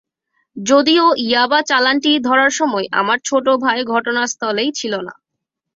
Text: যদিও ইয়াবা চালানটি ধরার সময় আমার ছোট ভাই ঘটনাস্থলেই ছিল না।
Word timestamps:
যদিও 0.57 1.05
ইয়াবা 1.23 1.59
চালানটি 1.61 2.11
ধরার 2.19 2.51
সময় 2.51 2.85
আমার 2.91 3.17
ছোট 3.25 3.45
ভাই 3.63 3.79
ঘটনাস্থলেই 3.85 4.69
ছিল 4.71 4.93
না। 5.01 5.13